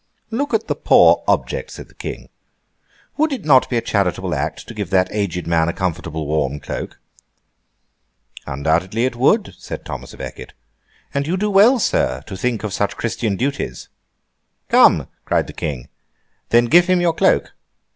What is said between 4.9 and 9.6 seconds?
aged man a comfortable warm cloak?' 'Undoubtedly it would,'